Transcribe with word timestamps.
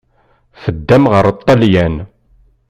Teddam 0.63 1.03
ɣer 1.13 1.25
Ṭṭalyan. 1.37 1.95